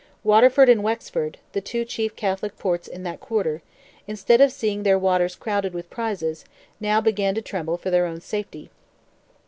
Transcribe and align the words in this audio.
Waterford 0.23 0.67
and 0.67 0.81
Wexford—the 0.81 1.61
two 1.61 1.85
chief 1.85 2.15
Catholic 2.15 2.57
ports 2.57 2.87
in 2.87 3.03
that 3.03 3.19
quarter—instead 3.19 4.41
of 4.41 4.51
seeing 4.51 4.81
their 4.81 4.97
waters 4.97 5.35
crowded 5.35 5.75
with 5.75 5.91
prizes, 5.91 6.43
now 6.79 6.99
began 7.01 7.35
to 7.35 7.41
tremble 7.43 7.77
for 7.77 7.91
their 7.91 8.07
own 8.07 8.19
safety. 8.19 8.71